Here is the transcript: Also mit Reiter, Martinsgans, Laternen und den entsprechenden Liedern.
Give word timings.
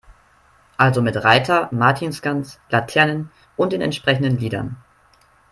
Also 0.77 1.03
mit 1.03 1.15
Reiter, 1.23 1.69
Martinsgans, 1.71 2.59
Laternen 2.71 3.29
und 3.55 3.71
den 3.71 3.81
entsprechenden 3.81 4.39
Liedern. 4.39 4.77